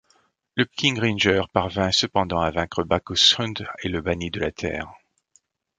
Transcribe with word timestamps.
Le 0.55 0.65
King 0.65 0.99
Ranger 0.99 1.43
parvint 1.53 1.91
cependant 1.91 2.39
à 2.41 2.49
vaincre 2.49 2.83
Bacchushund 2.83 3.67
et 3.83 3.87
le 3.87 4.01
bannit 4.01 4.31
de 4.31 4.39
la 4.39 4.51
Terre. 4.51 4.91